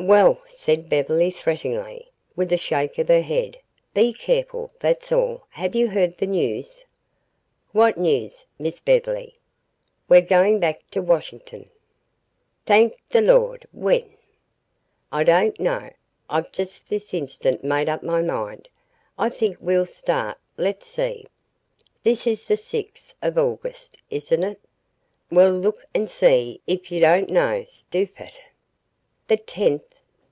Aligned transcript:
"Well," 0.00 0.40
said 0.46 0.88
Beverly 0.88 1.32
threateningly, 1.32 2.08
with 2.36 2.52
a 2.52 2.56
shake 2.56 2.98
of 3.00 3.08
her 3.08 3.20
head, 3.20 3.56
"be 3.94 4.12
careful, 4.12 4.70
that's 4.78 5.10
all. 5.10 5.42
Have 5.50 5.74
you 5.74 5.88
heard 5.88 6.16
the 6.18 6.26
news?" 6.28 6.84
"Wha' 7.74 7.90
news, 7.96 8.46
Miss 8.60 8.78
Bev'ly?" 8.78 9.38
"We're 10.08 10.20
going 10.22 10.60
back 10.60 10.88
to 10.92 11.02
Washin'ton." 11.02 11.68
"Thank 12.64 12.96
de 13.08 13.20
Lawd! 13.20 13.66
When?" 13.72 14.16
"I 15.10 15.24
don't 15.24 15.58
know. 15.58 15.90
I've 16.30 16.52
just 16.52 16.88
this 16.88 17.12
instant 17.12 17.64
made 17.64 17.88
up 17.88 18.04
my 18.04 18.22
mind. 18.22 18.68
I 19.18 19.28
think 19.30 19.56
we'll 19.60 19.84
start 19.84 20.38
let's 20.56 20.86
see: 20.86 21.26
this 22.04 22.24
is 22.24 22.46
the 22.46 22.56
sixth 22.56 23.14
of 23.20 23.36
August, 23.36 23.96
isn't 24.10 24.44
it? 24.44 24.60
Well, 25.32 25.50
look 25.50 25.84
and 25.92 26.08
see, 26.08 26.60
if 26.68 26.92
you 26.92 27.00
don't 27.00 27.30
know, 27.30 27.64
stupid. 27.64 28.30
The 29.26 29.36
tenth? 29.36 29.82